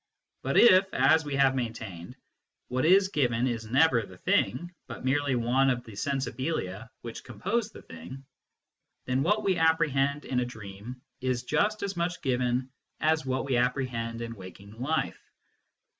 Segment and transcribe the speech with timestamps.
[0.41, 2.15] But if, as we have maintained,
[2.69, 7.69] what is given is never the thing, but merely one of the" sensibilia" which compose
[7.69, 8.25] the thing,
[9.05, 13.57] then what we apprehend in a dream is just as much given as what we
[13.57, 15.21] apprehend in waking life.